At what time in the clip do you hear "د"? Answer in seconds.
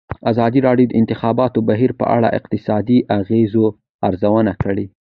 0.89-0.91, 0.95-0.97, 2.29-2.35